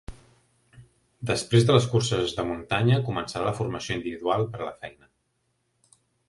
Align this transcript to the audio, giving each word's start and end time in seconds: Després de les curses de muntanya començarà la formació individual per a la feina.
Després 1.31 1.67
de 1.67 1.75
les 1.75 1.85
curses 1.91 2.33
de 2.39 2.45
muntanya 2.53 2.97
començarà 3.11 3.47
la 3.49 3.53
formació 3.61 3.99
individual 4.01 4.47
per 4.57 4.63
a 4.63 4.67
la 4.71 4.75
feina. 4.81 5.11